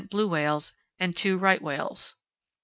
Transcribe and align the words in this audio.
blue 0.09 0.27
whales, 0.27 0.73
and 0.99 1.15
2 1.15 1.37
right 1.37 1.61
whales. 1.61 2.15